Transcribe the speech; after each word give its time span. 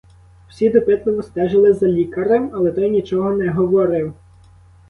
Всі 0.49 0.69
допитливо 0.69 1.23
стежили 1.23 1.73
за 1.73 1.87
лікарем, 1.87 2.51
але 2.53 2.71
той 2.71 2.91
нічого 2.91 3.31
не 3.31 3.49
говорив. 3.49 4.13